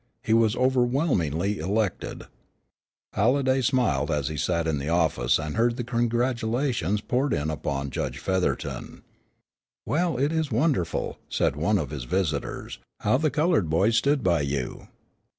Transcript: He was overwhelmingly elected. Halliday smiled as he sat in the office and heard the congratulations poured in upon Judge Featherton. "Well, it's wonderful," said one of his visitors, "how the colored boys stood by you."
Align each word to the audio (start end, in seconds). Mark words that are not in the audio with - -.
He 0.23 0.33
was 0.33 0.55
overwhelmingly 0.55 1.59
elected. 1.59 2.23
Halliday 3.13 3.61
smiled 3.61 4.09
as 4.09 4.29
he 4.29 4.35
sat 4.35 4.65
in 4.65 4.79
the 4.79 4.89
office 4.89 5.37
and 5.37 5.55
heard 5.55 5.77
the 5.77 5.83
congratulations 5.83 7.01
poured 7.01 7.33
in 7.35 7.51
upon 7.51 7.91
Judge 7.91 8.17
Featherton. 8.17 9.03
"Well, 9.85 10.17
it's 10.17 10.49
wonderful," 10.51 11.19
said 11.29 11.55
one 11.55 11.77
of 11.77 11.91
his 11.91 12.05
visitors, 12.05 12.79
"how 13.01 13.17
the 13.17 13.29
colored 13.29 13.69
boys 13.69 13.95
stood 13.95 14.23
by 14.23 14.41
you." 14.41 14.87